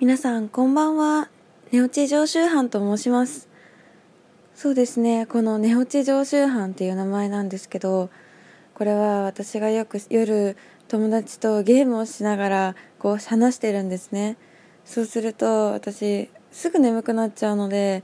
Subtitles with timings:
[0.00, 1.28] 皆さんこんばんは。
[1.70, 3.48] 寝落ち常習犯と申します。
[4.56, 5.24] そうですね。
[5.24, 8.10] この寝落ち常習犯っていう名前なんですけど
[8.74, 10.56] これは私がよく夜
[10.88, 14.36] 友達とゲームをしながらこう話してるんですね。
[14.84, 18.02] そうすると私すぐ眠くなっちゃうので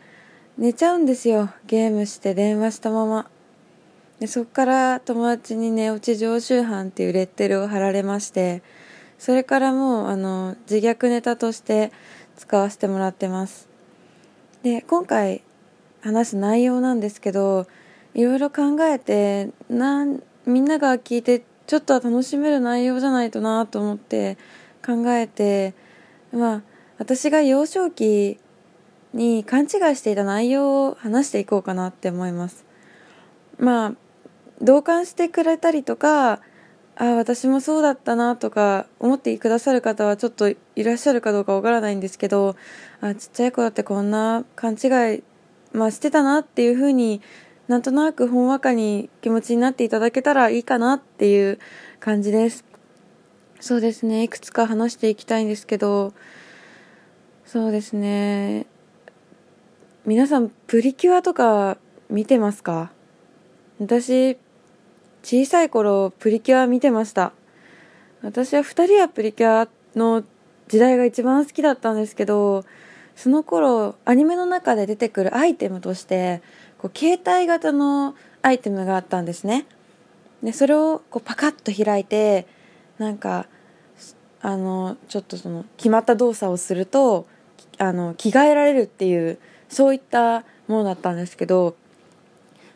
[0.59, 1.51] 寝ちゃうんですよ。
[1.67, 3.29] ゲームして電話したまま。
[4.21, 8.63] でそっから友達に寝落ち常習犯っていうレッテルを貼られまして
[9.21, 11.93] それからもうあの自虐ネタとして
[12.37, 13.69] 使わせてもらってます。
[14.63, 15.43] で今回
[16.01, 17.67] 話す内容なんですけど
[18.15, 24.39] いろいろ考えてなんみんなが聞いてちょっとは楽しめる内容じゃないとなと思って
[24.85, 25.75] 考えて
[26.33, 26.63] まあ
[26.97, 28.39] 私が幼少期
[29.13, 32.65] に勘違いしていた内容を話していこうかなって思います。
[33.59, 33.93] まあ
[34.63, 36.41] 同感してくれたりとか
[37.03, 42.57] あ私もそうだったなとか思ってくださる方はちょっといらっしゃるかどうかわからないんですけど
[43.01, 45.23] あちっちゃい頃ってこんな勘違い、
[45.73, 47.23] まあ、してたなっていうふうに
[47.69, 51.59] なんとなくほんわかに気持ちになっていただけたらいいかなっていう
[52.01, 52.67] 感じです。
[53.61, 54.23] そうですね。
[54.23, 56.13] いくつか話していきたいんですけど
[57.47, 58.67] そうですね。
[60.05, 61.79] 皆さんプリキュアとか
[62.11, 62.93] 見てますか？
[63.79, 64.37] 私
[65.23, 67.33] 小さい頃プリキュア見てました。
[68.23, 70.25] 私は2人はプリキュアの
[70.69, 72.65] 時代が一番好きだったんですけど
[73.17, 76.43] その頃アニメの中で出てくるアイテムとして
[76.79, 79.67] こう携帯型のアイテムがあったんですね。
[80.43, 82.47] でそれをこうパカッと開いて
[82.99, 83.47] なんか
[84.43, 87.27] あのちょっとその決まった動作をすると
[87.79, 91.77] あの着替えられるっていうそういったものだったんですけど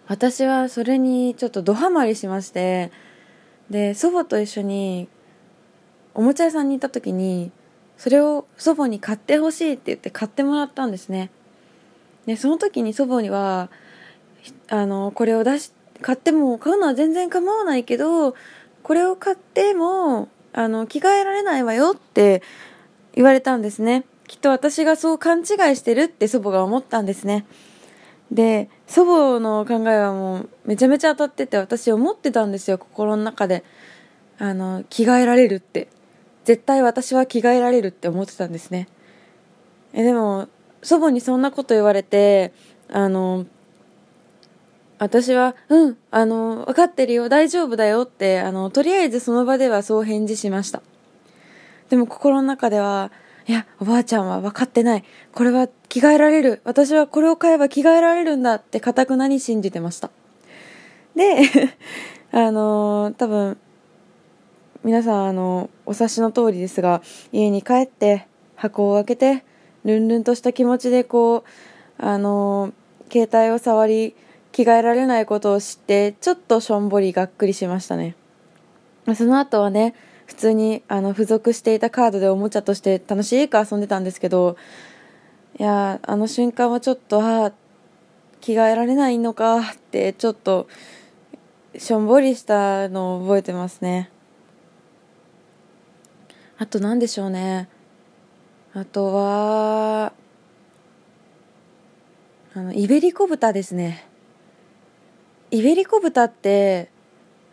[0.06, 2.92] 私はそれにちょっとドハマりしまして
[3.70, 5.08] で祖母と一緒に
[6.14, 7.50] おもちゃ屋さんに行った時に
[7.96, 11.30] それを祖母に買ってほしいって言って買ってもらったんですね。
[12.26, 13.70] でその時に祖母には
[14.68, 15.72] あのこれを出し
[16.02, 18.34] 買っても買うのは全然構わないけど
[18.82, 22.42] これを買ってもあの着替えられないわよって
[23.14, 24.04] 言われたんですね。
[24.26, 27.46] きっと私がそう勘違いしてるって祖母が思ったんですね。
[28.30, 33.64] で祖母の考えはもうめちゃめちゃ当たってて私思ってたんですよ心の中で。
[34.36, 35.88] あの着替えられるって。
[36.44, 38.86] 絶対私は着替えられるって思ってたんですね。
[39.92, 40.48] えでも
[40.82, 42.52] 祖母にそんなこと言われて
[42.88, 43.46] あの
[44.98, 50.82] 私は「うんあの分かってるよ大丈夫だよ」ってあのとりあえずその場ではそう返事しました。
[51.88, 53.10] でも心の中では
[53.46, 55.04] いや、おばあちゃんは分かってない。
[55.34, 56.62] これは着替えられる。
[56.64, 60.10] 私はこれを買えば着替えられるんだってかたくなに信じてました。
[61.14, 61.36] で、
[62.32, 63.58] あのー、多分、
[64.82, 67.02] 皆さん、あの、お察しの通りですが、
[67.32, 69.44] 家に帰って箱を開けて、
[69.84, 71.42] ルンルンとした気持ちでこう、
[71.98, 74.14] あのー、携帯を触り、
[74.52, 78.14] 着替えられないことを知って、ちょっとしょんぼりがっくりしましたね。
[79.16, 79.94] その後はね、
[80.26, 84.56] 普通にあの付属していたカードでおもちゃとして楽しく遊んでたんですけど
[85.58, 87.52] いやあの瞬間はちょっとああ
[88.40, 90.68] 着替えられないのかってちょっと
[91.76, 94.10] しょんぼりしたのを覚えてますね。
[96.56, 97.68] あと何でしょうね。
[98.74, 100.12] あとは
[102.54, 104.06] あのイベリコ豚ですね。
[105.50, 106.90] イベリコ豚って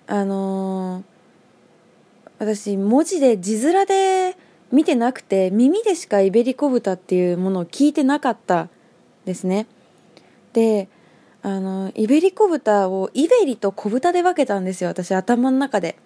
[0.08, 1.11] あのー
[2.42, 4.36] 私文字で字面で
[4.72, 8.68] 見てなくて耳でしかイベリコ豚っていうものを聞いてなかった
[9.26, 9.68] ですね。
[10.54, 10.90] で
[11.44, 15.98] あのイベリコ豚をイベリと小豚で分けたんですよ私頭の中で。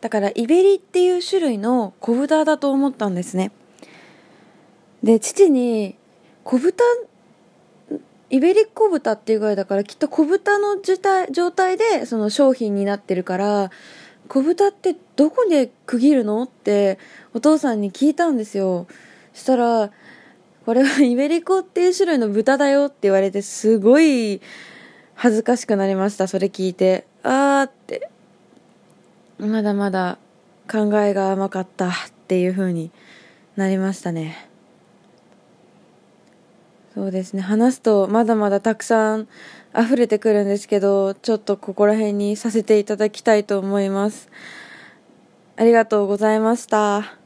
[0.00, 3.50] だからイベリっていう種類の小豚だと思ったんですね。
[5.02, 5.96] で父に
[6.44, 6.84] 小豚
[8.30, 13.72] イベリコ豚っていうぐらいだからきっと小豚の状態でその商品になってるから
[14.28, 16.42] 小豚ってどこで区切るの？
[16.44, 16.98] って
[17.34, 18.86] お父さんに聞いたんですよ。
[19.32, 19.90] そしたら
[20.64, 24.40] これはイベリコっていう種類の豚だよって言われてすごい
[25.14, 27.06] 恥ずかしくなりましたそれ聞いて。
[27.22, 28.08] あーって。
[29.38, 30.18] まだまだ
[30.70, 31.92] 考えが甘かったっ
[32.28, 32.90] ていう風に
[33.56, 34.48] なりましたね。
[36.94, 39.26] そうですね話すとまだまだたくさん
[39.76, 44.30] 溢れてくるんですけどちょっとここら辺にさせていただきたいと思います
[45.56, 47.23] ありがとうございました。